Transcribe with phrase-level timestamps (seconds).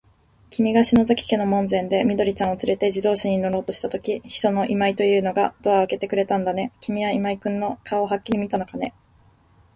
[0.49, 6.73] きみが篠崎家の門前で、緑ちゃんをつれて自動車に乗ろうとしたとき、秘書の今井というのがドアをあけてくれたんだね。
[6.79, 8.95] きみは今井君の顔をはっきり見たのかね。